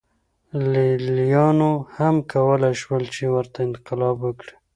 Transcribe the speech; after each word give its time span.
لېلیانو 0.71 1.71
هم 1.95 2.15
کولای 2.31 2.73
شول 2.81 3.03
چې 3.15 3.23
ورته 3.35 3.57
انقلاب 3.67 4.17
وکړي. 4.21 4.53